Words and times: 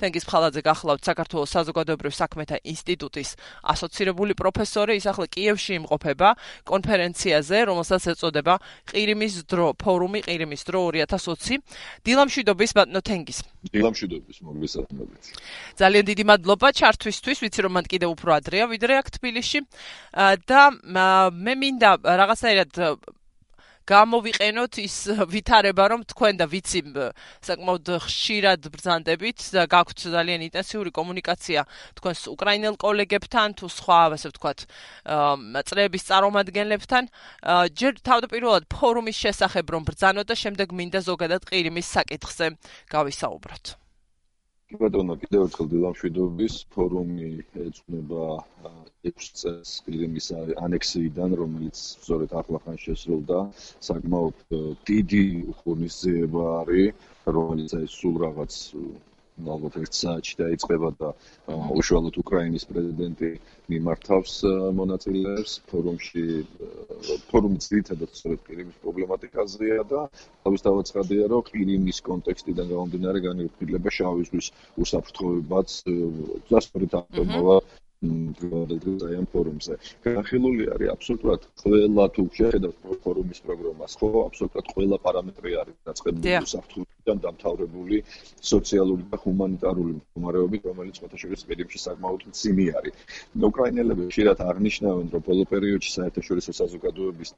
თენგიზ 0.00 0.24
ფხალაძე 0.24 0.60
გახლავთ 0.64 1.02
საქართველოს 1.04 1.52
საზოგადოებრივ 1.56 2.12
საქმეთა 2.16 2.56
ინსტიტუტის 2.64 3.30
ასოცირებული 3.72 4.32
პროფესორი, 4.34 4.96
ის 4.96 5.06
ახლა 5.12 5.26
კიევში 5.28 5.72
იმყოფება 5.80 6.28
კონფერენციაზე, 6.64 7.56
რომელსაც 7.70 8.02
ეწოდება 8.16 8.54
ყირიმის 8.90 9.34
დრო, 9.44 9.76
ფორუმი 9.76 10.20
ყირიმის 10.24 10.62
დრო 10.64 10.80
2020. 10.96 11.60
დილამშვიდობის 12.04 12.70
ბატონო 12.76 13.00
თენგიზ. 13.04 13.38
დილამშვიდობის 13.70 14.36
მოგესალმებით. 14.40 15.24
ძალიან 15.76 16.04
დიდი 16.10 16.24
მადლობა 16.24 16.68
ჩართვისთვის, 16.80 17.38
ვიცი 17.44 17.60
რომ 17.64 17.72
მანდ 17.76 17.86
კიდე 17.92 18.06
უფრო 18.08 18.30
ადრეა 18.40 18.64
ვიდრე 18.72 18.92
აქ 19.00 19.06
თბილისში. 19.20 19.60
და 20.48 20.60
მე 21.30 21.54
მინდა 21.60 21.90
რაღაცაირად 22.02 22.72
გამოვიყენოთ 23.90 24.78
ის 24.86 24.96
ვითარება, 25.34 25.84
რომ 25.90 26.00
თქვენ 26.06 26.34
და 26.38 26.46
ვიცი 26.46 26.80
საკმაოდ 27.42 27.86
ხშირად 28.06 28.60
ბრძანდებით 28.70 29.38
და 29.56 29.66
გაქვთ 29.66 29.98
ძალიან 30.14 30.46
ინტენსიური 30.46 30.90
კომუნიკაცია 30.94 31.60
თქვენს 31.98 32.20
უკრაინელ 32.34 32.74
კოლეგებთან 32.78 33.48
თუ 33.58 33.66
სხვა, 33.66 34.00
ასე 34.14 34.30
ვთქვათ, 34.30 34.58
წრეების 35.66 36.06
წარმომადგენლებთან. 36.06 37.04
ჯერ 37.74 37.92
თავდაპირველად 38.06 38.70
ფორუმის 38.70 39.16
შესახებ 39.26 39.66
რომ 39.74 39.82
ბრძანოთ 39.90 40.26
და 40.30 40.36
შემდეგ 40.38 40.68
მინდა 40.70 41.00
ზოგადად 41.10 41.42
ყირიმის 41.50 41.86
საკითხზე 41.98 42.46
გავისაუბროთ. 42.94 43.89
კი 44.70 44.78
ბატონო, 44.80 45.14
კიდევ 45.20 45.40
ერთხელ 45.44 45.68
დილამშვიდობის 45.70 46.56
ფორუმი 46.74 47.30
ეძღვნება 47.62 48.26
6 49.08 49.30
წელს 49.40 49.72
კლიმის 49.86 50.28
ანექსიიდან, 50.66 51.34
რომელიც 51.40 51.80
სწორედ 51.96 52.36
ახლახან 52.40 52.78
შესრულდა, 52.84 53.40
საკმაოდ 53.88 54.44
დიდი 54.92 55.24
ღონისძიება 55.64 56.44
არის, 56.60 57.10
რომელიც 57.38 57.74
აი 57.80 57.90
სულ 57.96 58.22
რაღაც 58.26 58.60
ალბათ 59.54 59.76
ერთ 59.80 59.96
საათში 59.96 60.34
დაიწყება 60.40 60.88
და 61.00 61.08
უშუალოდ 61.80 62.16
უკრაინის 62.22 62.64
პრეზიდენტი 62.70 63.30
მიმართავს 63.72 64.34
მონაწილეებს. 64.80 65.52
ფორუმში 65.70 66.24
ფორუმი 67.30 67.58
ძირითადად 67.66 68.10
სწორედ 68.20 68.40
ყირიმის 68.46 68.80
პრობლემატიკაზეა 68.84 69.82
და 69.92 70.00
თავისთავად 70.44 70.90
ცხადია 70.90 71.24
რომ 71.34 71.46
ყირიმის 71.50 71.98
კონტექსტიდან 72.10 72.66
გამომდინარე 72.74 73.18
განიხილება 73.28 73.90
შავი 73.98 74.26
ზღვის 74.30 74.48
უსაფრთხოებაც 74.84 75.68
დასწორით 76.50 76.92
ამბობა 77.00 77.56
დღევანდელ 78.00 79.02
აი 79.06 79.16
ამ 79.20 79.26
ფორუმზე. 79.32 79.74
განხილული 80.04 80.68
არის 80.74 80.92
აბსოლუტურად 80.92 81.42
ყველა 81.62 82.04
თუ 82.16 82.22
შეხედავთ 82.38 82.78
ფორუმის 83.04 83.40
პროგრამას, 83.48 83.92
ხო, 84.00 84.08
აბსოლუტურად 84.28 84.66
ყველა 84.76 84.96
პარამეტრი 85.04 85.52
არის 85.62 85.76
დაწყებული 85.88 86.86
საფრთხეებიდან 87.00 87.20
დამთავრებული 87.24 88.02
სოციალური 88.40 89.04
და 89.10 89.16
ჰუმანიტარული 89.24 89.92
მდგომარეობით, 89.96 90.62
რომელიც 90.70 90.96
ფოთაშორის 91.00 91.44
პერიოდში 91.48 91.78
საკმაოდ 91.80 92.20
მძიმე 92.30 92.66
არის. 92.78 92.94
უკრაინელები 93.50 94.02
ხშირად 94.10 94.38
აღნიშნავენ, 94.50 95.06
რომ 95.12 95.22
ბოლო 95.28 95.44
პერიოდში 95.52 95.90
საერთაშორისო 95.96 96.52
საზოგადოების 96.60 97.30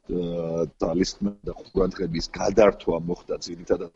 ძალისხმევა 0.83 1.39
და 1.47 1.53
ყურადღების 1.59 2.25
გადართვა 2.39 2.97
მოხდა 3.09 3.35
ძირითადად 3.47 3.91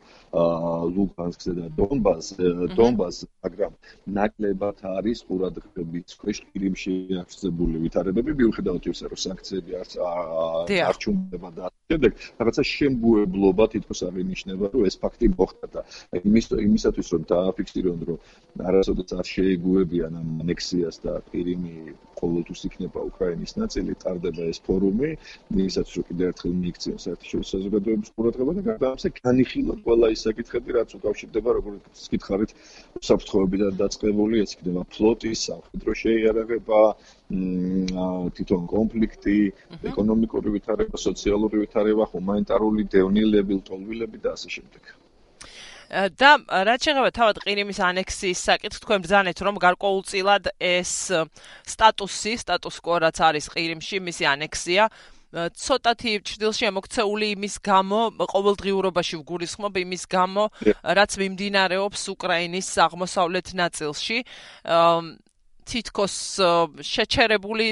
ლუგანსკზე 0.96 1.52
და 1.58 1.66
დონბასზე, 1.78 2.44
დონბასზე, 2.78 3.26
მაგრამ 3.44 3.72
ნაკლებად 4.18 4.76
არის 4.98 5.18
ყურადღების 5.28 6.10
ქვეშ 6.20 6.38
კრიმში 6.52 6.94
აღწებული 7.22 7.76
ვითარებები. 7.84 8.30
მიუხედავად 8.38 8.82
იმისა, 8.88 9.04
რომ 9.12 9.20
სანქციები 9.26 9.70
არც 9.80 9.92
არჩუნდება 10.88 11.48
და 11.56 11.64
შემდეგ 11.88 12.12
რაღაცა 12.38 12.62
შემგუებლობა 12.68 13.64
თითქოს 13.72 14.00
აღინიშნება, 14.08 14.64
რომ 14.72 14.82
ეს 14.88 14.96
ფაქტი 15.02 15.26
მოხდა 15.38 15.57
და 15.66 15.80
იმის 16.22 16.46
იმისათვის 16.54 17.08
რომ 17.14 17.22
დააფიქსირონ, 17.32 17.98
რომ 18.08 18.18
არასოდეს 18.68 19.10
არ 19.18 19.26
შეეგუებიან 19.34 20.12
ამ 20.20 20.28
ანექსიას 20.44 20.96
და 21.04 21.12
კრიმი 21.30 21.74
ყოველთვის 22.18 22.60
იქნება 22.68 23.00
უკრაინის 23.10 23.52
ნაწილი, 23.62 23.94
ტარდება 24.02 24.42
ეს 24.52 24.58
ფორუმი, 24.66 25.10
იმისათვის 25.54 25.94
რომ 25.98 26.06
კიდევ 26.10 26.26
ერთხელ 26.32 26.54
მიიქციონ 26.62 26.98
საერთაშორისო 27.04 27.50
საზოგადოების 27.54 28.12
ყურადღება 28.18 28.52
და 28.58 28.62
გადაამცე 28.70 29.08
განიხილოთ 29.18 29.78
ყველა 29.86 30.06
ის 30.14 30.20
საკითხები, 30.28 30.76
რაც 30.78 30.90
უკავშირდება 30.98 31.50
როგორც 31.58 32.02
გითხარით 32.14 32.50
საფრთხეებიდან 33.08 33.72
დაწყებული, 33.82 34.42
ეს 34.44 34.50
იქნება 34.58 34.82
ფლოტის, 34.94 35.38
სამხედრო 35.48 35.92
შეიარაღება 36.02 36.80
თვითონ 38.36 38.62
კონფლიქტი, 38.74 39.38
ეკონომიკური 39.92 40.54
ვითარება, 40.58 40.96
სოციალური 41.08 41.64
ვითარება, 41.64 42.08
ჰუმანიტარული 42.14 42.88
დევნილები, 42.94 43.60
ლტოლვილები 43.62 44.24
და 44.24 44.34
ასე 44.38 44.56
შემდეგ. 44.58 44.96
და 45.88 46.30
რაც 46.68 46.80
შეეხება 46.84 47.10
თავად 47.16 47.36
ყირიმის 47.44 47.78
ანექსიის 47.80 48.40
საკითხს, 48.48 48.80
თქვენ 48.84 49.04
ბრძანეთ, 49.08 49.38
რომ 49.40 49.60
გარკვეულწილად 49.62 50.50
ეს 50.60 50.92
სტატუსი, 51.64 52.34
სტატუს-კვო 52.44 52.94
რაც 53.08 53.16
არის 53.24 53.46
ყირიმში, 53.56 53.96
მისი 54.04 54.24
ანექსია 54.28 54.88
ცოტათი 55.28 56.12
ჭდილში 56.24 56.64
ამოქცეული 56.72 57.26
იმის 57.36 57.60
გამო 57.60 58.00
ყოველდღიურობაში 58.16 59.20
ვგულისხმობ 59.20 59.74
იმის 59.84 60.04
გამო 60.08 60.44
რაც 60.96 61.16
მიმდინარეობს 61.20 62.02
უკრაინის 62.16 62.68
აღმოსავლეთ 62.88 63.52
ნაწილში 63.60 64.18
თითქოს 65.68 66.14
შეჩერებული 66.90 67.66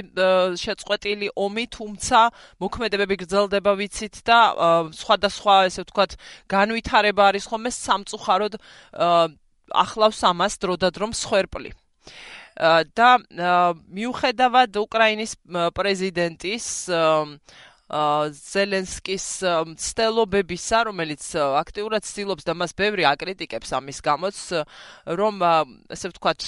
შეწყვეტილი 0.62 1.30
ომი, 1.32 1.64
თუმცა 1.76 2.20
მოქმედებები 2.62 3.14
გრძელდება 3.22 3.72
ვიცით 3.80 4.20
და 4.28 4.40
სხვადასხვა 5.00 5.54
ესე 5.70 5.84
ვთქვათ 5.86 6.16
განვითარება 6.52 7.32
არის 7.32 7.48
ხოლმე 7.50 7.70
სამწუხაროდ 7.72 8.60
ახლავს 9.86 10.20
ამას 10.30 10.60
დროდადრომ 10.62 11.12
სხერპლი. 11.16 11.72
და 12.96 13.08
მიუხედავად 13.92 14.76
უკრაინის 14.80 15.32
პრეზიდენტის 15.76 16.66
ზელენსკის 17.86 19.26
ცდელობებისა, 19.78 20.78
რომელიც 20.88 21.22
აქტიურად 21.38 22.02
ცდილობს 22.02 22.47
და 22.48 22.54
მას 22.58 22.74
ბევრი 22.74 23.06
აკრიტიკებს 23.06 23.70
ამის 23.78 24.02
გამოც, 24.02 24.38
რომ 25.06 25.34
ასე 25.94 26.10
ვთქვათ, 26.10 26.41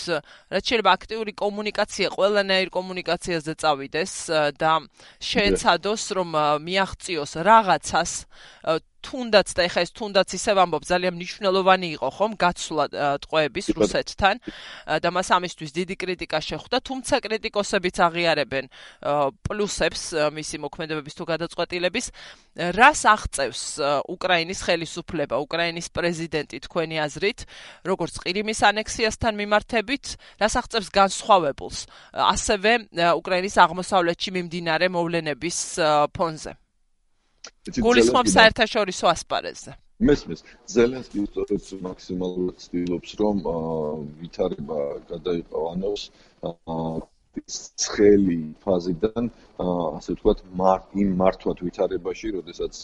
რაც 0.50 0.64
შეიძლება 0.66 0.94
აქტიური 0.98 1.32
კომუნიკაცია 1.38 2.10
ყველანაირ 2.18 2.68
კომუნიკაციაზე 2.74 3.54
წავიდეს 3.54 4.14
და 4.58 4.72
შეეცადოს, 5.22 6.02
რომ 6.18 6.28
მიაღწიოს 6.66 7.32
რაღაცას 7.46 8.12
თუნდაც 9.02 9.48
და 9.54 9.62
ეხა 9.68 9.80
ეს 9.86 9.92
თუნდაც 9.94 10.28
ისე 10.34 10.52
ვამბობ 10.58 10.82
ძალიან 10.88 11.14
მნიშვნელოვანი 11.16 11.88
იყო 11.96 12.08
ხომ? 12.18 12.32
გაცვლა 12.38 12.84
ტყვეების 13.22 13.66
რუსეთთან. 13.78 14.34
და 15.02 15.08
მას 15.14 15.28
ამისთვის 15.38 15.70
დიდი 15.78 15.94
კრიტიკა 16.02 16.38
შეხვდა 16.42 16.76
თუმცა 16.82 17.14
კრიტიკოსებიც 17.22 17.96
აღიარებენ 18.08 18.64
პლუსებს 19.46 20.02
მისი 20.34 20.56
მოქმედებების 20.64 21.14
თუ 21.14 21.24
გადაწყვეტილების. 21.32 22.06
რას 22.74 23.00
აღწევს 23.14 23.62
უკრაინის 24.10 24.60
ხელისუფლება 24.66 25.34
უკრაინის 25.46 25.88
პრეზიდენტი 25.94 26.56
თქვენი 26.66 26.96
აზრით? 27.06 27.38
როგორც 27.86 28.14
ყირიმის 28.22 28.60
ანექსიასთან 28.66 29.32
მიმართებით 29.38 30.04
რას 30.42 30.54
აღწევს 30.58 30.88
განსხვავებულს? 30.90 31.78
ასევე 32.12 32.72
უკრაინის 33.14 33.56
აღმოსავლეთში 33.62 34.30
მიმდინარე 34.36 34.86
მოვლენების 34.90 35.58
ფონზე 36.12 36.67
გულისხმობს 37.86 38.34
საერთაშორისო 38.38 39.06
ასპარეზზე. 39.14 39.72
მესმის 40.08 40.40
ზელენსკი 40.72 41.18
უწოდებს 41.26 41.68
მაქსიმალურად 41.84 42.56
ცდილობს 42.64 43.14
რომ 43.20 43.36
ვითარება 44.22 44.80
გადაიყვანოს 45.12 46.02
ცხელი 47.82 48.38
ფაზიდან 48.64 49.30
ასე 49.64 50.14
ვთქვათ 50.14 50.38
იმ 51.02 51.10
მართვად 51.22 51.58
ვითარებაში, 51.66 52.30
როდესაც 52.38 52.74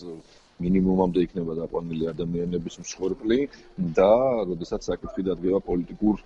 მინიმუმამდე 0.65 1.25
იქნება 1.27 1.57
დაყვანილი 1.61 2.05
ადამიანების 2.15 2.79
მსხვერპლი 2.83 3.39
და 3.99 4.13
როდესაც 4.51 4.91
საკითხი 4.91 5.27
დადგება 5.31 5.61
პოლიტიკურ 5.71 6.23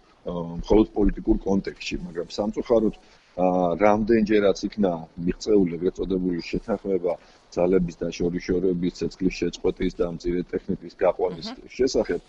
მხოლოდ 0.62 0.90
პოლიტიკურ 0.98 1.36
კონტექსტში, 1.48 1.96
მაგრამ 2.08 2.28
სამწუხაროდ 2.36 2.94
რამდენჯერაც 3.38 4.62
იქნა 4.68 4.92
მიღწეული 5.26 5.76
ეგრეთ 5.78 5.98
წოდებული 5.98 6.40
შეთანხმება 6.42 7.12
ძალების 7.54 8.00
დაშორიშორების, 8.02 8.96
ცეცხლის 8.98 9.34
შეწყვეტის 9.40 9.98
და 10.00 10.06
მწირე 10.14 10.42
ტექნიკის 10.52 10.98
გაყვანის 11.02 11.52
შესახებ, 11.76 12.20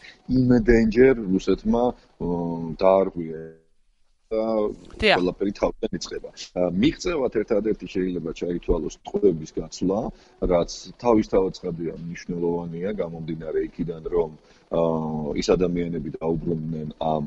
იმდენჯერ 0.42 1.16
რუსეთმა 1.34 1.84
დაარღვია. 2.84 3.42
და 4.30 4.46
ყველაფერი 5.02 5.52
თავიდან 5.58 5.96
იწყება. 5.98 6.30
მიღწევათ 6.82 7.34
ერთადერთი 7.42 7.86
შეიძლება 7.94 8.30
ჩაითვალოს 8.40 8.96
ტყუების 9.02 9.52
გაცვლა, 9.58 10.02
რაც 10.52 10.70
თავისთავად 11.02 11.52
ცხადია 11.58 11.94
მნიშვნელოვანია 11.98 12.90
გამომდინარე 13.02 13.60
იქიდან, 13.70 14.04
რომ 14.14 14.30
ის 15.42 15.48
ადამიანები 15.50 16.10
დაუბრუნდნენ 16.22 16.88
ამ 17.02 17.26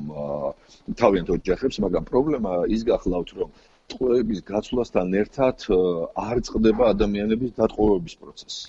თავიანთ 1.02 1.28
ოჯახებს, 1.42 1.82
მაგრამ 1.82 2.04
პრობლემა 2.06 2.52
ის 2.70 2.86
გახლავთ, 2.86 3.30
რომ 3.42 3.50
ტყუების 3.92 4.40
გაცვლასთან 4.52 5.08
ერთად 5.22 5.66
არ 6.26 6.36
წყდება 6.48 6.84
ადამიანების 6.94 7.50
დატყუების 7.58 8.14
პროცესი. 8.22 8.62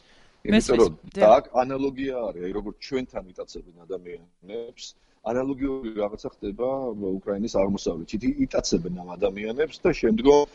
იმიტომ 0.43 0.77
რომ 0.83 0.93
და 1.15 1.33
ანალოგია 1.63 2.15
არის, 2.27 2.41
აი 2.47 2.51
როგორც 2.59 2.77
ჩვენთან 2.87 3.23
იტაცებენ 3.33 3.75
ადამიანებს, 3.85 4.85
ანალოგიური 5.23 5.93
რაღაცა 5.95 6.29
ხდება 6.35 6.69
უკრაინის 7.17 7.53
აღმოსავლეთში. 7.55 8.17
იტაცებენ 8.43 8.93
ამ 9.03 9.09
ადამიანებს 9.15 9.77
და 9.83 9.91
შემდგომ 9.95 10.47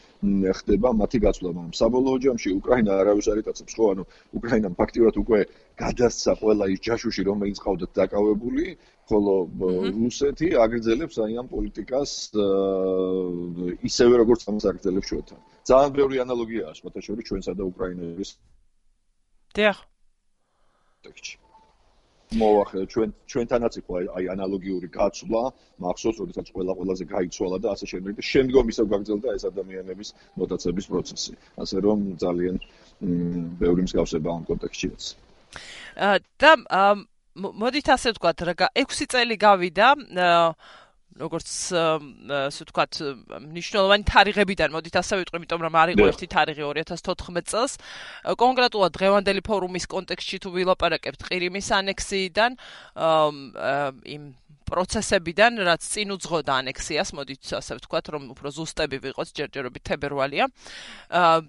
ხდება 0.61 0.89
მათი 0.93 1.19
გაცვლა, 1.25 1.51
მაგრამ 1.57 1.75
საბოლოო 1.81 2.17
ჯამში 2.25 2.53
უკრაინა 2.61 2.93
არავის 3.01 3.27
არ 3.33 3.41
იტაცებს, 3.43 3.73
ხო, 3.79 3.85
ანუ 3.93 4.05
უკრაინამ 4.37 4.75
ფაქტიურად 4.81 5.17
უკვე 5.25 5.41
გადასცა 5.81 6.33
ყველა 6.43 6.65
ის 6.75 6.81
ჯაშუში, 6.85 7.23
რომელიც 7.31 7.59
ყავდათ 7.65 7.91
დაკავებული, 7.97 8.67
ხოლო 9.09 9.35
რუსეთი 9.97 10.49
აგრძელებს 10.65 11.17
აი 11.25 11.33
ამ 11.41 11.47
პოლიტიკას 11.49 12.11
ისევე 13.89 14.15
როგორც 14.21 14.41
ამას 14.53 14.65
აგრძელებს 14.69 15.09
ჩვენთან. 15.09 15.39
ძალიან 15.65 15.91
ბევრი 15.97 16.17
ანალოგიაა, 16.29 16.73
სხვათა 16.77 17.01
შორის 17.09 17.25
ჩვენსა 17.29 17.53
და 17.57 17.65
უკრაინების. 17.73 18.31
დიახ. 19.57 19.77
ტექში. 21.09 21.48
მოახერხე 22.37 22.87
ჩვენ 22.93 23.09
ჩვენთანაც 23.31 23.75
იყო 23.81 23.93
აი 24.17 24.25
ანალოგიური 24.35 24.89
გაცვლა, 24.93 25.43
მახსოვს, 25.81 26.17
როდესაც 26.23 26.47
ყველა 26.53 26.73
ყველაზე 26.79 27.05
გაიცვალა 27.09 27.57
და 27.65 27.69
ასე 27.73 27.87
შემდეგ 27.93 28.13
და 28.19 28.23
შემდგომ 28.33 28.67
ისევ 28.73 28.87
გაგრძელდა 28.93 29.29
ეს 29.39 29.45
ადამიანების 29.49 30.09
მოტაცების 30.37 30.87
პროცესი. 30.93 31.33
ასე 31.63 31.77
რომ 31.87 31.99
ძალიან 32.21 32.57
ბევრი 33.63 33.83
მსგავსება 33.89 34.29
ამ 34.29 34.43
კონტექსტშიც. 34.45 35.01
და 36.41 36.51
მოდით 37.39 37.87
ასე 37.97 38.09
ვთქვათ, 38.13 38.39
რა 38.45 38.55
6 38.77 39.07
წელი 39.09 39.37
გავიდა 39.41 39.87
როგორც 41.19 41.49
ასე 42.49 42.61
ვთქვათ, 42.65 42.93
ნიშნულოვანი 43.59 44.05
თარიღებიდან 44.07 44.71
მოდით 44.71 44.97
ასე 45.03 45.19
ვიტყვი, 45.19 45.37
იმიტომ 45.43 45.61
რომ 45.67 45.75
არ 45.83 45.89
იყო 45.99 46.05
ერთი 46.09 46.27
თარიღი 46.31 46.63
2014 46.63 47.47
წელს. 47.51 47.73
კონკრეტულად 48.39 48.91
დღევანდელი 48.95 49.43
ფორუმის 49.43 49.87
კონტექსტში 49.91 50.39
თუ 50.43 50.49
ვილაპარაკებთ 50.55 51.21
ყირიმის 51.29 51.69
ანექსიიდან, 51.75 52.51
იმ 54.15 54.23
პროცესებიდან, 54.69 55.53
რაც 55.65 55.81
წინ 55.81 56.09
უძღოდა 56.13 56.53
ანექსიას, 56.61 57.11
მოდით 57.17 57.57
ასე 57.57 57.73
ვთქვათ, 57.81 58.07
რომ 58.13 58.23
უფრო 58.37 58.49
ზუსტები 58.53 58.99
ვიყოთ, 59.01 59.29
ჯერჯერობით 59.33 59.83
თებერვალია. 59.89 60.45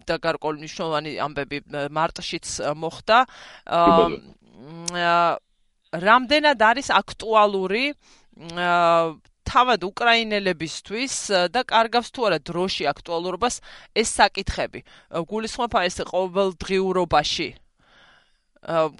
და 0.08 0.16
გარკვეული 0.24 0.64
ნიშნულოვანი 0.64 1.12
ამბები 1.20 1.58
მარტშიც 1.92 2.48
მოხდა. 2.80 3.18
რამდენად 5.90 6.60
არის 6.64 6.88
აქტუალური 6.96 7.86
თავად 9.50 9.82
უკრაინელებისთვის 9.90 11.16
და 11.54 11.62
კარგავს 11.66 12.10
თუ 12.14 12.22
არა 12.30 12.40
დროში 12.50 12.84
აქტუალურობას 12.94 13.56
ეს 13.98 14.10
საკითხები. 14.20 14.80
გულისხმობ 15.32 15.74
ეს 15.90 15.98
ყოველდღიურობაში. 16.14 17.50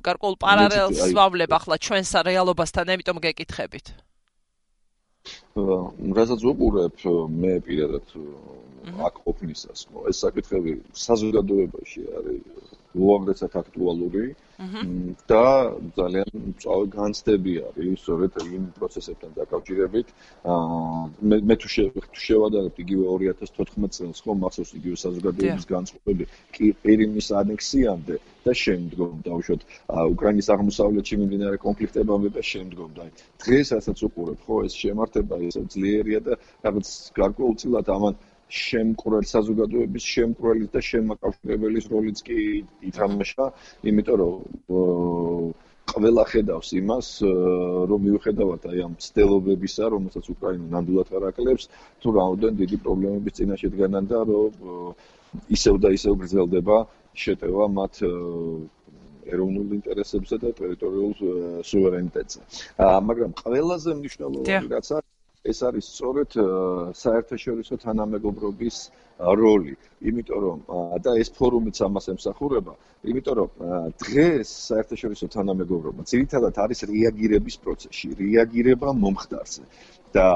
გარკვეულ 0.08 0.36
პარალელს 0.40 1.00
ვავლებ 1.14 1.52
ახლა 1.52 1.76
ჩვენს 1.78 2.12
რეალობასთან, 2.30 2.86
ამიტომ 2.96 3.18
გეკითხებით. 3.26 3.88
რასაც 6.16 6.40
ვუყურებ 6.48 6.96
მე 7.42 7.54
პირადად 7.68 8.08
აქ 9.08 9.16
ყოფნისას, 9.26 9.80
ეს 10.10 10.18
საკითხები 10.24 10.72
საზოგადოებაში 10.96 12.02
არის 12.18 12.42
უაღრესად 12.96 13.54
აქტუალური 13.62 14.26
და 14.60 15.72
ძალიან 15.96 16.54
წავ 16.60 16.82
განცდები 16.92 17.54
არის 17.64 18.02
სწორედ 18.04 18.32
იმ 18.44 18.64
პროცესებთან 18.76 19.32
დაკავშირებით. 19.40 20.08
მე 21.32 21.36
მე 21.48 21.56
თუ 21.64 21.68
შევადარებ 22.24 22.76
იგივე 22.84 23.06
2014 23.24 23.96
წელს 23.96 24.20
ხომ 24.26 24.38
მახსოვს 24.44 24.72
იგივე 24.80 24.98
საზოგადოების 25.04 25.66
განწყობები 25.72 26.24
კი 26.52 26.68
პერიმის 26.84 27.28
ანექსიამდე 27.42 28.16
და 28.44 28.52
შემდგომ 28.64 29.14
დავუშვათ 29.30 29.62
უკრაინის 30.16 30.52
აღმოსავლეთში 30.56 31.16
მიმდინარე 31.24 31.58
კონფლიქტებამდე 31.64 32.30
და 32.36 32.44
შემდგომ 32.52 32.90
და 33.00 33.08
დღეს 33.40 33.70
ასაც 33.80 34.04
უყურებ 34.10 34.40
ხო 34.44 34.56
ეს 34.68 34.74
შემართება 34.84 35.40
ეს 35.48 35.56
ძლიერია 35.72 36.20
და 36.28 36.34
რაღაც 36.68 36.88
გარკვეულწილად 37.16 37.96
ამან 37.96 38.20
შემკვრელ 38.50 39.26
საზოგადოების 39.30 40.06
შემკვრელის 40.14 40.70
და 40.74 40.82
შემაკავშირებელის 40.90 41.90
როლიც 41.94 42.22
კი 42.26 42.38
ითამაშა, 42.90 43.46
იმიტომ 43.90 44.16
რომ 44.22 44.34
ყველა 45.90 46.24
ხედავს 46.32 46.70
იმას, 46.80 47.08
რომ 47.90 48.00
მიუხედავად 48.08 48.66
აი 48.72 48.82
ამ 48.86 48.94
ცდელობებისა, 49.06 49.84
რომელსაც 49.94 50.26
უკრაინა 50.34 50.66
ნამდვილად 50.74 51.10
არაკლებს, 51.20 51.70
თუ 52.02 52.08
რაოდენ 52.18 52.54
დიდი 52.62 52.78
პრობლემების 52.86 53.38
წინაშე 53.38 53.70
დგანან 53.74 54.10
და 54.10 54.20
რომ 54.30 54.52
ისევ 55.58 55.76
და 55.84 55.90
ისევ 55.98 56.14
გრძელდება 56.22 56.78
შეტევა 57.24 57.66
მათ 57.80 57.94
ეროვნულ 59.30 59.70
ინტერესებზე 59.78 60.36
და 60.42 60.50
ტერიტორიულ 60.62 61.14
სუვერენიტეტზე. 61.70 62.40
მაგრამ 63.10 63.32
ყველაზე 63.42 63.90
მნიშვნელოვანი 64.02 64.74
რაც 64.74 64.88
არის 64.98 65.09
ეს 65.48 65.60
არის 65.64 65.86
სწორედ 65.96 66.36
საერთაშორისო 67.00 67.78
თანამეგობრობის 67.84 68.78
როლი, 69.40 69.76
იმიტომ 70.10 70.40
რომ 70.44 70.60
და 71.06 71.16
ეს 71.20 71.30
ფორუმიც 71.38 71.80
ამას 71.88 72.10
ემსახურება, 72.14 72.74
იმიტომ 73.08 73.36
რომ 73.40 73.50
დღეს 74.04 74.52
საერთაშორისო 74.68 75.28
თანამეგობრობა 75.36 76.04
ძირითადად 76.12 76.60
არის 76.66 76.84
რეაგირების 76.92 77.56
პროცესში, 77.64 78.08
რეაგირება 78.20 78.90
მომხდარზე. 79.04 79.64
და 80.10 80.28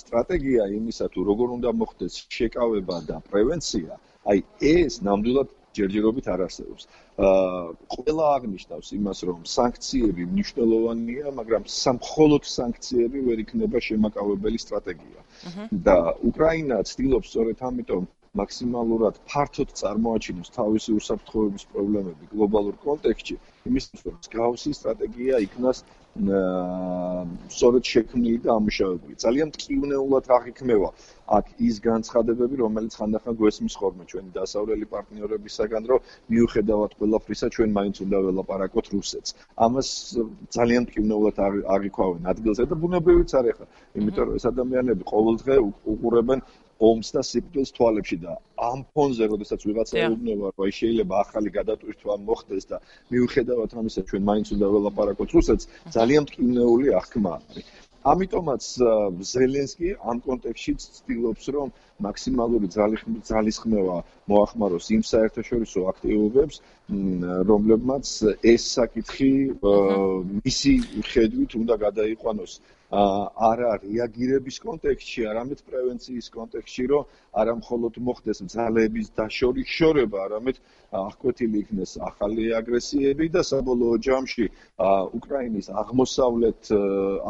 სტრატეგია 0.00 0.64
იმისა 0.78 1.06
თუ 1.12 1.20
როგორ 1.30 1.48
უნდა 1.58 1.70
მოხდეს 1.80 2.14
შეკავება 2.34 2.96
და 3.08 3.16
პრევენცია, 3.30 3.96
აი 4.30 4.38
ეს 4.60 5.02
ნამდვილად 5.04 5.48
ჯერჯერობით 5.78 6.26
არ 6.34 6.40
არსებობს. 6.46 6.82
აა 7.28 7.62
ყველა 7.94 8.24
აღნიშნავს 8.36 8.88
იმას, 8.98 9.18
რომ 9.28 9.38
სანქციები 9.54 10.22
მნიშვნელოვანია, 10.32 11.26
მაგრამ 11.40 11.62
სამხოლოდ 11.76 12.44
სანქციები 12.56 13.18
ვერ 13.28 13.38
იქნება 13.44 13.78
შემაკავებელი 13.88 14.58
სტრატეგია. 14.66 15.20
და 15.86 15.96
უკრაინა 16.30 16.76
ცდილობს 16.90 17.28
სწორედ 17.32 17.58
ამიტომ 17.68 18.04
მაქსიმალურად 18.40 19.18
ფართოდ 19.30 19.74
წარმოაჩინოს 19.80 20.54
თავისი 20.58 20.94
უსაფრთხოების 21.00 21.66
პრობლემები 21.74 22.30
გლობალურ 22.34 22.78
კონტექსტში, 22.86 23.36
იმისთვის 23.70 24.00
რომ 24.08 24.16
გაუსი 24.34 24.72
სტრატეგია 24.78 25.42
იქნას 25.46 25.84
სწორედ 26.14 27.82
შექმნილი 27.90 28.38
და 28.46 28.50
ამუშავებული. 28.54 29.14
ძალიან 29.18 29.48
ტკივნეულად 29.54 30.28
აღიქმევა 30.36 30.90
აქ 31.36 31.46
ის 31.68 31.76
განცხადებები, 31.82 32.54
რომელიც 32.62 32.92
ხანდახან 32.98 33.34
გვესმის 33.40 33.74
ხოლმე 33.80 34.04
ჩვენი 34.10 34.30
დასავლელი 34.38 34.86
პარტნიორებისაგან, 34.94 35.82
რომ 35.90 36.00
მიუხედავად 36.30 36.90
ყველაფრისა, 37.00 37.46
ჩვენ 37.54 37.70
მაინც 37.78 37.96
უნდა 38.06 38.18
ველაპარაკოთ 38.26 38.86
რუსეთს. 38.94 39.30
ამას 39.66 39.88
ძალიან 40.54 40.82
ტკივნეულად 40.90 41.36
აღიქვავენ 41.74 42.22
ადგილზე 42.32 42.62
და 42.70 42.74
ბუნებრივიც 42.82 43.30
არის 43.40 43.54
ხა, 43.58 43.66
იმიტომ 43.98 44.24
რომ 44.28 44.34
ეს 44.38 44.44
ადამიანები 44.54 45.02
ყოველდღე 45.14 45.54
უყურებენ 45.92 46.38
ომს 46.80 47.08
და 47.14 47.22
სიკვდილს 47.30 47.70
თვალებში 47.76 48.16
და 48.24 48.32
ამ 48.70 48.84
ფონზე, 48.94 49.24
როდესაც 49.32 49.60
ვიღაცა 49.68 49.94
ეუბნება, 50.06 50.50
რომ 50.50 50.64
აი 50.66 50.72
შეიძლება 50.80 51.14
ახალი 51.24 51.50
გადატვირთვა 51.58 52.14
მოხდეს 52.28 52.64
და 52.70 52.76
მიუხედავად 53.14 53.70
ამისა, 53.80 54.00
ჩვენ 54.10 54.22
მაინც 54.30 54.46
უნდა 54.56 54.66
ველაპარაკოთ 54.74 55.30
რუსეთს, 55.38 55.68
ძალიან 55.96 56.22
მტკივნეული 56.26 56.86
აღქმა 57.00 57.30
არის. 57.38 57.66
ამიტომაც 58.04 58.64
ზელენსკი 59.32 59.90
ამ 60.12 60.18
კონტექსტში 60.26 60.72
ცდილობს, 60.84 61.44
რომ 61.56 61.70
მაქსიმალური 62.04 62.68
ძალისხმევა 63.30 63.96
მოახმაროს 64.28 64.86
იმ 64.96 65.02
საერთაშორისო 65.08 65.84
აქტივობებს, 65.92 66.60
რომლებმაც 67.50 68.06
ეს 68.52 68.62
საკითხი 68.76 69.32
მისი 70.44 70.74
ხედვით 71.12 71.56
უნდა 71.62 71.74
გადაიყვანოს 71.86 72.52
არა 72.92 73.70
რეაგირების 73.82 74.58
კონტექსტში, 74.60 75.22
არამედ 75.30 75.60
პრევენციის 75.66 76.26
კონტექსტში, 76.34 76.84
რომ 76.92 77.04
არა 77.34 77.54
მხოლოდ 77.60 77.94
მოხდეს 78.08 78.38
ძალების 78.54 79.08
დაშორიშორება, 79.18 80.18
არამედ 80.28 80.56
აღკვეთილი 80.94 81.58
იქნეს 81.64 81.92
ახალი 82.08 82.44
აგრესიები 82.60 83.26
და 83.34 83.42
საბოლოო 83.42 83.96
ჯამში 84.06 84.46
უკრაინის 85.18 85.66
აღმოსავლეთ 85.82 86.62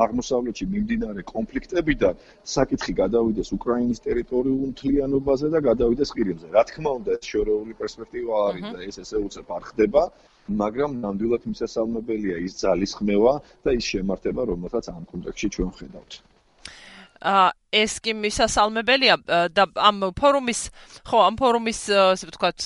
აღმოსავლეთში 0.04 0.66
მიმდინარე 0.74 1.22
კონფლიქტებიდან 1.32 2.14
საკითხი 2.44 2.92
გადავიდეს 3.00 3.48
უკრაინის 3.56 4.04
ტერიტორიულ 4.04 4.62
მთლიანობაზე 4.74 5.48
და 5.54 5.58
გადავიდეს 5.70 6.10
ყირიმზე. 6.18 6.46
რა 6.52 6.62
თქმა 6.68 6.90
უნდა, 6.98 7.12
შორეული 7.24 7.72
პერსპექტივა 7.80 8.34
არის 8.50 8.66
და 8.74 8.78
ეს 8.90 8.96
ესე 9.06 9.16
უცებ 9.22 9.48
არ 9.56 9.62
ხდება. 9.70 10.02
მაგრამ 10.48 11.00
ნამდვილად 11.00 11.48
მისასალმებელია 11.48 12.36
ის 12.44 12.60
ძალისხმევა 12.60 13.34
და 13.64 13.70
ის 13.72 13.84
შემართება, 13.94 14.42
რომელსაც 14.52 14.84
ამ 14.92 15.04
კონტექსტში 15.08 15.48
ჩვენ 15.56 15.70
ხედავთ. 15.78 16.12
აა 17.24 17.48
ეს 17.72 17.92
კი 18.04 18.12
მისასალმებელია. 18.12 19.16
და 19.56 19.64
ამ 19.80 20.12
ფორუმის 20.12 20.60
ხო 21.08 21.18
ამ 21.24 21.34
ფორუმის 21.40 21.80
ასე 21.88 22.24
ვთქვათ 22.28 22.58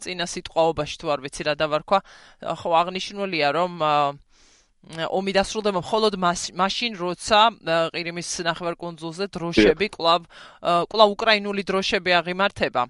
წინა 0.00 0.24
სიტყვაობაში 0.24 0.96
თუ 0.96 1.06
არ 1.12 1.20
ვიცი 1.20 1.42
რა 1.44 1.54
დავარქვა 1.60 1.98
ხო 2.40 2.70
აღნიშნულია 2.80 3.48
რომ 3.52 3.72
ომი 4.86 5.32
დასრულდება 5.36 5.82
მხოლოდ 5.82 6.14
მაშინ 6.56 6.92
როცა 6.96 7.40
ყირიმის 7.92 8.30
ნახევარკუნძულზე 8.46 9.26
დროშები 9.34 9.86
კლავ 9.92 10.30
კლავ 10.62 11.08
უკრაინული 11.12 11.62
დროშები 11.66 12.10
აღიმართება 12.22 12.82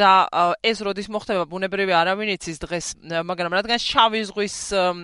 და 0.00 0.12
ეს 0.64 0.80
როდის 0.80 1.08
მოხდება? 1.12 1.44
ბუნებრივი 1.50 1.92
არავინ 1.92 2.32
იცის 2.36 2.58
დღეს 2.64 2.86
მაგრამ 3.04 3.52
რადგან 3.58 3.78
შავი 3.84 4.20
ზღვის 4.30 4.56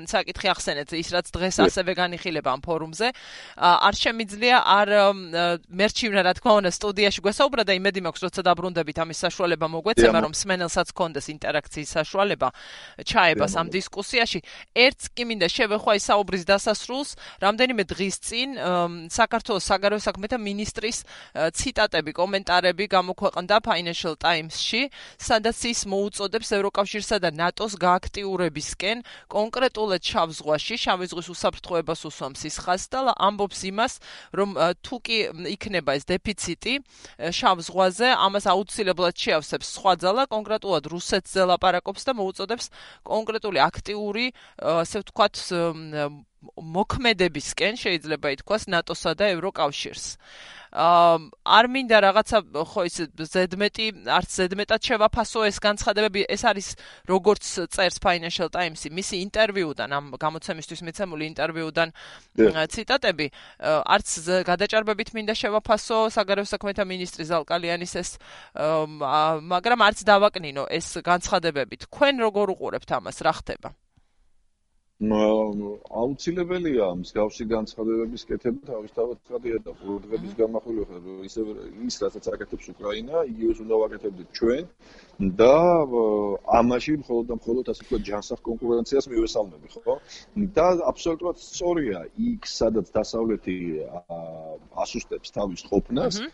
საკითხი 0.08 0.48
ახსენეთ 0.56 0.88
ის 0.96 1.08
რაც 1.12 1.26
დღეს 1.36 1.56
ასევე 1.68 1.92
განიხილება 2.00 2.48
ამ 2.56 2.60
ფორუმზე 2.64 3.08
არ 3.60 3.94
შემიძლია 4.00 4.56
არ 4.64 4.88
მერჩივნა 5.68 6.20
რა 6.24 6.32
თქმა 6.40 6.52
უნდა 6.60 6.70
სტუდიაში 6.72 7.20
გვესაუბრა 7.26 7.62
და 7.68 7.72
იმედი 7.76 8.00
მაქვს 8.06 8.24
როცა 8.26 8.40
დაბრუნდებით 8.48 8.96
ამის 9.04 9.18
საშუალება 9.26 9.66
მოგვეცემა 9.76 10.18
რომ 10.24 10.32
სმენელსაც 10.32 10.88
კონდეს 10.96 11.26
ინტერაქციის 11.36 11.90
საშუალება 11.96 12.48
ჩაებას 13.04 13.52
ამ 13.60 13.66
დისკუსიაში. 13.74 14.40
ერთს 14.76 15.06
კი 15.12 15.22
მინდა 15.28 15.48
შევეხვა 15.52 15.92
ის 15.98 16.04
საუბრის 16.08 16.44
დასასრულს 16.48 17.10
რამდენიმე 17.44 17.82
დღის 17.84 18.16
წინ 18.26 18.48
საქართველოს 19.12 19.64
საგარეო 19.66 20.00
საქმეთა 20.00 20.38
მინისტრის 20.40 20.98
ციტატები 21.58 22.12
კომენტარები 22.16 22.84
გამოქვეყნდა 22.96 23.56
Financial 23.66 24.14
Times-ში 24.16 24.85
სადაც 25.18 25.58
ის 25.70 25.80
მოუწოდებს 25.90 26.52
ევროკავშირსა 26.58 27.16
და 27.24 27.30
ნატოს 27.36 27.76
გააქტიურებისკენ 27.80 29.02
კონკრეტულად 29.32 30.02
შავ 30.10 30.28
ზღვაში 30.38 30.76
შავი 30.84 31.06
ზღვის 31.10 31.28
უსაფრთხოებას 31.34 32.00
უსვამს 32.10 32.42
ის 32.50 32.56
ხაზს 32.64 32.86
და 32.92 33.00
ამბობს 33.16 33.60
იმას 33.70 33.92
რომ 34.36 34.50
თუ 34.84 34.96
კი 35.06 35.18
იქნება 35.56 35.96
ეს 35.98 36.04
დეფიციტი 36.10 36.74
შავ 37.40 37.56
ზღვაზე 37.66 38.08
ამას 38.26 38.44
აუცილებლად 38.52 39.14
შეავსებს 39.16 39.66
სხვა 39.76 39.92
ძალა 40.02 40.24
კონკრეტულად 40.30 40.84
რუსეთს 40.92 41.36
ზელაპარაკობს 41.36 42.02
და 42.06 42.12
მოუწოდებს 42.20 42.66
კონკრეტული 43.06 43.58
აქტიური 43.66 44.26
ასე 44.62 45.02
ვთქვათ 45.02 45.34
მოქმედებისკენ 46.54 47.78
შეიძლება 47.80 48.32
ითქვას 48.36 48.68
ნატოსა 48.70 49.12
და 49.18 49.30
ევროკავშირს. 49.34 50.04
არ 50.76 51.66
მინდა 51.73 51.99
რაღაცა 52.04 52.38
ხო 52.52 52.83
ის 52.85 52.97
ზედმეტი 53.33 53.87
არც 54.12 54.30
ზედმეტად 54.37 54.80
შევაფასო 54.88 55.45
ეს 55.49 55.56
განცხადებები 55.64 56.25
ეს 56.28 56.42
არის 56.45 56.68
როგორც 57.09 57.45
წერს 57.73 57.97
Financial 57.97 58.52
Times-ი. 58.52 58.92
მისი 58.92 59.16
ინტერვიუდან 59.25 59.88
ამ 59.97 60.04
გამოცემისთვის 60.21 60.80
მიცემული 60.85 61.25
ინტერვიუდან 61.33 61.88
ციტატები 62.76 63.26
არც 63.64 64.09
გადაჭარბებით 64.45 65.09
მინდა 65.16 65.35
შევაფასო 65.40 65.99
საგარეო 66.12 66.45
საქმეთა 66.45 66.85
მინისტრი 66.85 67.25
ზალკალიანის 67.33 67.92
ეს 67.97 68.11
მაგრამ 69.56 69.80
არც 69.88 70.04
დავაკნინო 70.04 70.68
ეს 70.68 71.00
განცხადებები 71.00 71.88
თქვენ 71.88 72.14
როგორ 72.21 72.47
უყურებთ 72.52 72.90
ამას? 73.00 73.25
რა 73.25 73.33
ხდება 73.40 73.73
აუცილებელია 74.96 76.86
მსგავსი 76.96 77.44
განცხადებების 77.50 78.22
კეთება 78.28 78.64
თავისთავად 78.68 79.18
ცხადია 79.28 79.58
და 79.66 79.74
ყურადღების 79.80 80.32
გამახვილება 80.38 80.86
ხდება 80.88 81.26
ისე 81.28 81.44
ის 81.84 81.98
რასაც 82.00 82.28
აკეთებს 82.32 82.70
უკრაინა 82.72 83.24
იგივეს 83.28 83.60
უნდა 83.60 83.80
ვაკეთებდეთ 83.82 84.28
ჩვენ 84.40 84.64
და 85.42 85.52
ამაში 86.60 86.96
მხოლოდ 87.04 87.28
და 87.28 87.36
მხოლოდ 87.40 87.68
ასე 87.74 87.84
ვთქვათ 87.84 88.02
ჯანსაღ 88.08 88.40
კონკურენციას 88.48 89.10
მივესალმები 89.12 89.68
ხო? 89.76 90.00
და 90.56 90.66
აბსოლუტურად 90.88 91.36
სწორია 91.44 92.00
იქ 92.16 92.48
სადაც 92.48 92.88
დასავლეთი 92.96 93.58
ასუსტებს 94.80 95.28
თავის 95.36 95.60
ყოფნას 95.68 96.24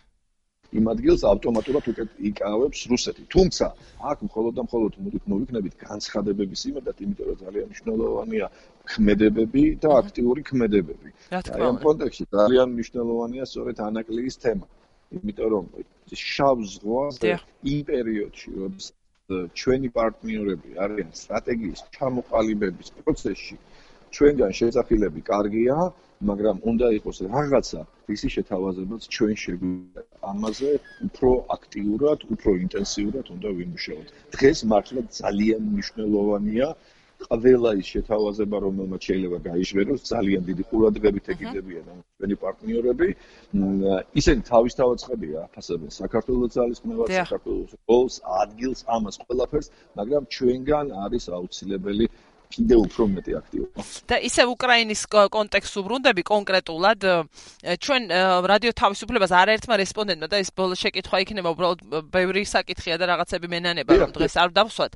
იმ 0.79 0.85
ადგილს 0.93 1.23
ავტომატურად 1.31 1.85
უკეთ 1.91 2.09
იკავებს 2.29 2.79
რუსეთი. 2.91 3.23
თუმცა 3.35 3.65
აქ 4.11 4.17
მხოლოდ 4.27 4.53
და 4.57 4.61
მხოლოდ 4.67 4.93
მოვიქნებით 5.33 5.73
განცხადებების 5.85 6.61
იმედად, 6.69 6.95
იმიტომ 7.05 7.25
რომ 7.29 7.37
ძალიან 7.43 7.65
მნიშვნელოვანია 7.71 8.45
ქმედებები 8.93 9.63
და 9.83 9.89
აქტიური 10.01 10.41
ქმედებები. 10.49 11.09
აი 11.33 11.61
ამ 11.69 11.77
კონტექსტში 11.87 12.25
ძალიან 12.37 12.67
მნიშვნელოვანია 12.77 13.43
სწორედ 13.51 13.77
ანაკლიის 13.89 14.35
თემა. 14.43 14.65
იმიტომ 15.13 15.47
რომ 15.53 15.65
შავ 16.33 16.57
ზღვაზე 16.73 17.31
იმ 17.73 17.81
პერიოდში, 17.89 18.47
როდის 18.59 18.87
ჩვენი 19.59 19.89
პარტნიორები 19.97 20.69
არიან 20.83 21.11
სტრატეგიის 21.19 21.81
ჩამოყალიბების 21.95 22.89
პროცესში, 22.97 23.55
ჩვენგან 24.15 24.51
შესაძლებელი 24.59 25.21
კარგია, 25.31 25.77
მაგრამ 26.29 26.57
უნდა 26.71 26.87
იყოს 26.97 27.17
რაღაცა, 27.33 27.81
ისი 28.15 28.29
შეთავაზებაც 28.35 29.01
ჩვენ 29.15 29.35
შეგვიძლია 29.43 30.03
ამაზე 30.31 30.71
უფრო 31.07 31.29
აქტიურად, 31.55 32.19
უფრო 32.33 32.49
ინტენსიურად 32.65 33.25
უნდა 33.35 33.49
ვიმუშაოთ. 33.57 34.07
დღეს 34.35 34.59
მართლა 34.71 35.01
ძალიან 35.21 35.61
მნიშვნელოვანია 35.73 36.67
ყველა 37.23 37.71
ის 37.79 37.87
შეთავაზება, 37.93 38.57
რომელმაც 38.67 39.01
შეიძლება 39.07 39.37
გაიშვეროს, 39.49 40.01
ძალიან 40.13 40.41
დიდი 40.49 40.63
ყურადღებით 40.69 41.25
ეკიდებიან 41.33 41.85
ამ 41.93 41.99
ჩვენი 42.17 42.35
პარტნიორები. 42.43 43.07
ისინი 44.19 44.41
თავისთავად 44.51 44.97
ცხადია, 45.03 45.37
აფასებენ 45.47 45.89
საქართველოს 46.01 46.51
ძალისხმევას, 46.57 47.09
საქართველოს 47.21 47.71
პოლს, 47.87 48.15
ადგილს, 48.43 48.79
ამას 48.95 49.15
ყველაფერს, 49.23 49.67
მაგრამ 49.99 50.23
ჩვენგან 50.35 50.85
არის 51.03 51.23
აუცილებელი 51.37 52.05
კიდე 52.53 52.75
უფრო 52.85 53.03
მეტი 53.17 53.31
აქტიობა. 53.41 53.79
და 54.09 54.15
ისე 54.29 54.43
უკრაინის 54.53 55.01
კონტექსტს 55.09 55.75
უბრუნდები 55.81 56.21
კონკრეტულად 56.21 56.99
ჩვენ 57.83 58.01
რადიო 58.45 58.71
თავისუფლებას 58.77 59.31
არაერთმა 59.41 59.75
რესპონდენტმა 59.83 60.27
და 60.29 60.37
ეს 60.37 60.49
ბოლო 60.53 60.75
შეკითხვა 60.77 61.17
იქნება 61.25 61.49
უბრალოდ 61.49 61.79
ბევრი 62.13 62.43
საკითხია 62.45 62.95
და 63.01 63.05
რაღაცები 63.09 63.47
მენანება 63.49 63.91
რომ 63.97 64.11
დღეს 64.13 64.35
არ 64.37 64.49
დავსვათ. 64.53 64.93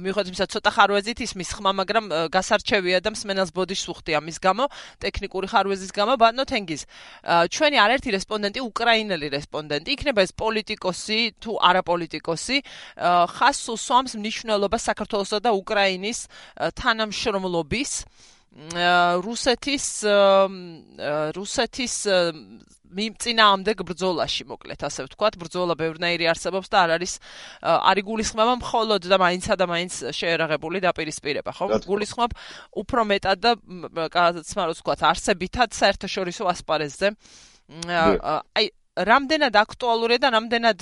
მიუხედავად 0.00 0.30
იმისა 0.32 0.46
ცოტა 0.56 0.70
ხარვეზით 0.72 1.18
ისმის 1.26 1.50
ხმა, 1.56 1.70
მაგრამ 1.84 2.04
გასარჩევია 2.32 2.98
და 3.04 3.10
მსმენელს 3.12 3.50
ბოდიშს 3.52 3.86
უხდია 3.92 4.18
მის 4.24 4.38
გამო, 4.40 4.64
ტექნიკური 5.04 5.46
ხარვეზის 5.52 5.92
გამო, 5.92 6.16
ბანო 6.16 6.44
თენგიზ. 6.48 6.80
ჩვენი 7.52 7.76
არაერთი 7.76 8.08
რესპონდენტი 8.16 8.60
უკრაინელი 8.70 9.28
რესპონდენტი, 9.36 9.88
იქნება 9.96 10.20
ეს 10.24 10.32
პოლიტიკოსი 10.32 11.20
თუ 11.42 11.52
არაპოლიტიკოსი, 11.60 12.56
ხას 13.36 13.58
უსვამს 13.74 14.12
მნიშვნელობას 14.16 14.82
საქართველოსა 14.88 15.38
და 15.44 15.50
უკრაინის 15.52 16.18
თანამშრომლობის 16.86 17.92
რუსეთის 19.26 19.86
რუსეთის 21.36 21.94
მიმწინააღმდეგ 22.96 23.82
ბრძოლაში 23.84 24.46
მოკლედ 24.48 24.80
ასე 24.86 25.04
ვთქვათ. 25.04 25.34
ბრძოლა 25.36 25.74
ბევრნაირი 25.76 26.30
არსებობს 26.32 26.70
და 26.72 26.78
არ 26.86 26.90
არის 26.96 27.12
არი 27.60 28.02
გულისხმობა 28.06 28.54
მხოლოდ 28.62 29.02
და 29.10 29.16
მაინცა 29.20 29.54
და 29.60 29.66
მაინც 29.68 29.94
შეერაღებული 30.16 30.80
დაპირისპირება 30.86 31.50
ხო? 31.52 31.66
გულისხმობ 31.84 32.30
უფრო 32.80 33.00
მეტად 33.12 33.38
და 33.44 33.52
კაცმა 34.08 34.62
რო 34.70 34.72
ვთქვათ 34.78 35.00
არსებითად 35.12 35.76
საერთაშორისო 35.76 36.48
ასპარეზზე. 36.48 37.08
აი 38.56 38.64
რამდენად 38.96 39.56
აქტუალურია 39.60 40.18
და 40.24 40.28
რამდენად 40.32 40.80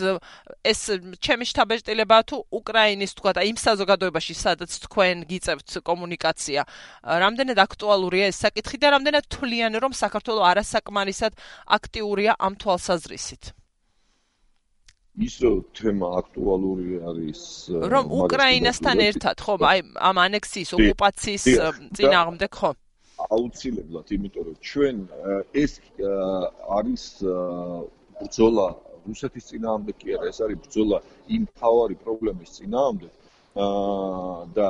ეს 0.63 0.81
ჩემი 1.19 1.45
შთაბეჭდილება 1.51 2.19
თუ 2.31 2.37
უკრაინის 2.59 3.15
თქვა 3.19 3.33
და 3.35 3.43
იმ 3.51 3.59
საზოგადოებაში 3.59 4.35
სადაც 4.39 4.71
თქვენ 4.87 5.27
გიწევთ 5.27 5.83
კომუნიკაცია 5.83 6.63
რამდენად 7.25 7.59
აქტუალურია 7.67 8.31
ეს 8.31 8.39
საკითხი 8.47 8.79
და 8.79 8.95
რამდენად 8.95 9.25
თვლიან 9.35 9.75
რომ 9.83 9.93
საქართველოს 9.99 10.47
არასაკმარისად 10.53 11.33
აქტიურია 11.79 12.39
ამ 12.39 12.55
თვალსაზრისით? 12.55 13.51
ის 15.15 15.35
თემა 15.79 16.07
აქტუალური 16.19 16.99
არის 17.07 17.43
რომ 17.91 18.05
უკრაინასთან 18.19 18.99
ერთად 19.11 19.37
ხო 19.47 19.55
აი 19.63 19.79
ამ 20.11 20.17
ანექსიის 20.27 20.71
ოკუპაციის 20.75 21.45
წინააღმდეგ 21.95 22.51
ხო 22.59 22.71
აუცილებლად 23.35 24.11
იმიტომ 24.17 24.43
რომ 24.49 24.57
ჩვენ 24.71 24.97
ეს 25.55 25.73
არის 26.79 27.05
ბრძოლა 28.25 28.67
რუსეთის 29.05 29.49
წინააღმდეგ 29.53 29.97
კი 30.01 30.17
არა, 30.17 30.27
ეს 30.33 30.39
არის 30.45 30.59
ბრძოლა 30.65 30.99
იმ 31.37 31.43
თავარი 31.61 31.97
პრობლემის 32.05 32.51
წინააღმდეგ 32.59 33.13
აა 33.65 34.37
და 34.59 34.69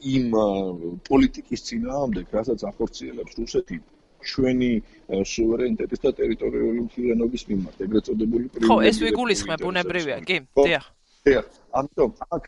იმ 0.00 0.26
პოლიტიკის 1.08 1.60
წინააღმდეგ, 1.68 2.26
რასაც 2.38 2.60
ახორციელებს 2.70 3.36
რუსეთი 3.40 3.76
ჩვენი 4.30 4.70
სუვერენიტეტის 5.32 6.00
და 6.04 6.10
ტერიტორიული 6.20 6.80
მთლიანობის 6.86 7.42
მიმართ, 7.50 7.76
ეგრეთ 7.86 8.08
წოდებული 8.08 8.44
პრინციპი. 8.52 8.68
ხო, 8.68 8.76
ეს 8.90 8.96
ვიგულისხმებ, 9.04 9.58
ბუნებრივია, 9.64 10.16
კი, 10.28 10.36
დიახ. 10.60 10.84
დიახ, 11.28 11.46
ამიტომ 11.78 12.10
აქ 12.36 12.44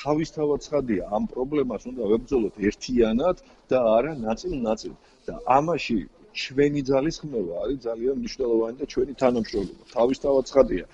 თავისთავად 0.00 0.58
ცხადია, 0.66 1.02
ამ 1.16 1.24
პრობლემას 1.32 1.82
უნდა 1.90 2.02
ვებრძოლოთ 2.12 2.54
ერთიანად 2.68 3.36
და 3.68 3.78
არა 3.96 4.12
ნაწილ-ნაწილ. 4.28 4.94
და 5.24 5.40
ამაში 5.48 5.98
ჩვენი 6.42 6.80
ძალისხმევა 6.90 7.54
არის 7.64 7.78
ძალიან 7.88 8.14
მნიშვნელოვანი 8.20 8.76
და 8.82 8.86
ჩვენი 8.92 9.12
თანამშრომლობა. 9.22 9.84
თავისთავად 9.96 10.44
ცხადია. 10.50 10.84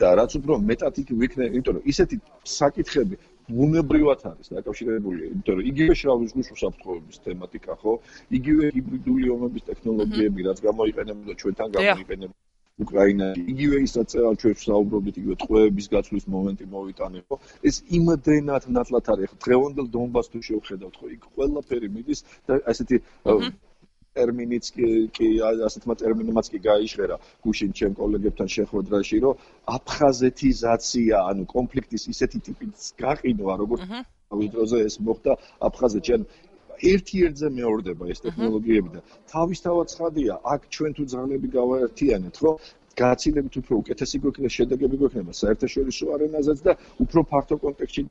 და 0.00 0.08
რაც 0.18 0.32
უფრო 0.38 0.54
მეტად 0.70 0.94
იქ 1.02 1.08
ვიქნე, 1.20 1.44
იმიტომ 1.52 1.74
რომ 1.76 1.84
ისეთი 1.92 2.16
საკითხები 2.60 3.16
ბუნებრივად 3.46 4.20
არის 4.30 4.48
დაკავშირებული, 4.56 5.20
იმიტომ 5.34 5.54
რომ 5.58 5.68
იგივე 5.70 5.92
შრავი 6.00 6.24
ზღვის 6.30 6.48
უსაფრთხოების 6.54 7.16
თემატიკა, 7.26 7.72
ხო? 7.82 7.92
იგივე 8.38 8.64
ჰიბრიდული 8.74 9.26
ომების 9.36 9.66
ტექნოლოგიები, 9.70 10.40
რაც 10.48 10.58
გამოიყენებოდა 10.68 11.32
ჩვენთან 11.40 11.68
გამოიყენებოდა 11.76 12.44
უკრაინაში. 12.84 13.42
იგივე 13.52 13.76
ისაც 13.86 14.10
ჩვენ 14.40 14.56
ვსაუბრობთ, 14.60 15.14
იგივე 15.20 15.34
ტყვეების 15.42 15.86
გაცვლის 15.94 16.26
მომენტი 16.34 16.66
მოვიტანე, 16.74 17.18
ხო? 17.28 17.36
ეს 17.68 17.76
იმდენად 17.98 18.62
ნათლად 18.76 19.06
არის. 19.14 19.30
დღევანდელ 19.44 19.86
დონბას 19.94 20.26
თუ 20.32 20.38
შევხედავთ, 20.48 20.94
ხო? 21.00 21.06
იქ 21.16 21.22
ყველაფერი 21.36 21.88
მიდის 21.96 22.20
და 22.46 22.60
ასეთი 22.70 22.96
ტერმინიც 24.16 24.64
კი 25.16 25.28
ასეთმა 25.68 25.94
ტერმინებმაც 26.02 26.46
კი 26.52 26.58
გაიჟღერა 26.68 27.16
გუშინ 27.46 27.70
ჩემ 27.80 27.94
კოლეგებთან 28.00 28.48
შეხვედრაში 28.56 29.16
რომ 29.26 29.34
აფხაზეთიზაცია 29.76 31.16
ანუ 31.30 31.44
კონფლიქტის 31.54 32.04
ისეთი 32.14 32.38
ტიპის 32.48 32.90
გაყიდვა 33.04 33.52
როგორც 33.62 33.82
ვიდროზე 34.42 34.78
ეს 34.88 34.94
მოხდა 35.06 35.32
აფხაზეთში. 35.70 36.12
ანუ 36.16 36.26
ერთ-ერთზე 36.92 37.48
მეორდება 37.56 38.08
ეს 38.12 38.20
ტექნოლოგიები 38.24 38.90
და 38.96 39.00
თავისთავად 39.32 39.86
ცხადია 39.92 40.34
აქ 40.54 40.66
ჩვენ 40.76 40.96
თუ 40.96 41.04
ძალები 41.12 41.48
გავაერთიანეთ 41.56 42.36
რომ 42.44 42.54
გაცილებით 42.96 43.54
უფრო 43.60 43.74
უკეთესი 43.82 44.16
გვექნება 44.24 44.50
შედეგები 44.56 44.96
გვექნება 45.00 45.32
საერთაშორისო 45.36 46.04
არენაზეც 46.16 46.58
და 46.66 46.72
უფრო 47.04 47.20
ფართო 47.30 47.56
კონტექსტში 47.64 48.02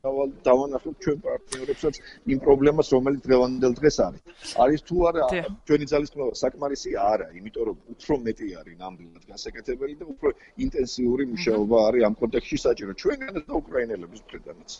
დავანახოთ 0.46 0.94
ჩვენ 1.02 1.18
პარტნიორებსაც 1.26 1.94
იმ 2.32 2.38
პრობლემას 2.46 2.88
რომელიც 2.94 3.20
დღევანდელ 3.26 3.72
დღეს 3.80 3.96
არის. 4.06 4.22
არის 4.64 4.80
თუ 4.86 4.96
არა 5.08 5.22
ჩვენი 5.66 5.86
ძალისხმევა 5.92 6.32
საკმარისი 6.42 6.90
არა 7.12 7.26
იმიტომ 7.38 7.62
რომ 7.66 7.76
უფრო 7.94 8.14
მეტი 8.26 8.46
არის 8.60 8.74
ნამდვილად 8.82 9.24
გასაკეთებელი 9.32 9.94
და 10.00 10.04
უფრო 10.14 10.28
ინტენსიური 10.64 11.24
მუშაობა 11.34 11.76
არის 11.88 12.02
ამ 12.06 12.14
კონტექსტში 12.22 12.58
საჭირო. 12.66 12.92
ჩვენგანაც 13.02 13.44
და 13.50 13.54
უკრაინელების 13.62 14.20
მხრიდანაც. 14.26 14.70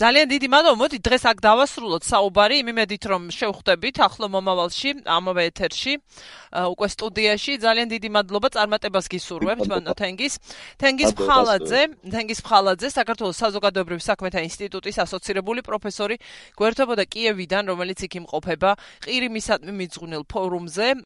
ძალიან 0.00 0.26
დიდი 0.32 0.48
მადლობა. 0.54 0.76
მოდი 0.82 0.98
დღეს 1.06 1.22
აქ 1.30 1.38
დავასრულოთ 1.48 2.02
საუბარი. 2.12 2.56
იმედით 2.72 3.02
რომ 3.12 3.22
შევხვდებით 3.38 3.96
ახლო 4.08 4.26
მომავალში 4.32 4.90
ამავე 5.18 5.42
ეთერში 5.50 5.92
უკვე 6.72 6.88
სტუდიაში. 6.96 7.52
ძალიან 7.66 7.88
დიდი 7.94 8.08
მადლობა. 8.16 8.48
წარმატებას 8.56 9.06
გისურვებთ 9.12 9.41
ვუყურებთ 9.42 9.68
მანო 9.70 9.94
თენგის 9.98 10.38
თენგის 10.78 11.12
ფხალაძე 11.18 11.82
თენგის 12.14 12.40
ფხალაძე 12.46 12.88
საქართველოს 12.94 13.40
საზოგადოებრივი 13.42 14.02
საქმეთა 14.06 14.40
ინსტიტუტის 14.46 14.96
ასოცირებული 15.02 15.64
პროფესორი 15.66 16.16
გვერდებოდა 16.58 17.04
კიევიდან 17.10 17.72
რომელიც 17.72 18.06
იქ 18.06 18.14
იმყოფება 18.22 18.70
ყირიმისადმი 19.06 19.72
მიძღვნილ 19.82 20.22
ფორუმზე 20.30 20.86